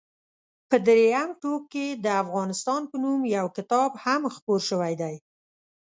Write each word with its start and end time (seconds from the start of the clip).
په 0.69 0.75
درېیم 0.87 1.29
ټوک 1.41 1.61
کې 1.73 1.85
د 2.03 2.05
افغانستان 2.23 2.81
په 2.89 2.95
نوم 3.03 3.21
یو 3.37 3.47
کتاب 3.57 3.89
هم 4.03 4.21
خپور 4.35 4.59
شوی 4.69 4.93
دی. 5.01 5.15